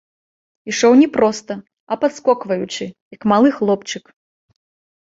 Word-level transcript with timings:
Ішоў 0.73 0.95
не 1.01 1.09
проста, 1.17 1.59
а 1.91 1.99
падскокваючы, 2.05 2.83
як 3.19 3.33
малы 3.35 3.49
хлопчык. 3.61 4.03